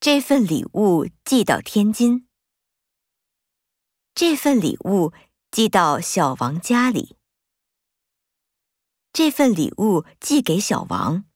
[0.00, 2.28] 这份礼物寄到天津。
[4.14, 5.12] 这份礼物
[5.50, 7.16] 寄到小王家里。
[9.12, 11.27] 这份礼物寄给小王。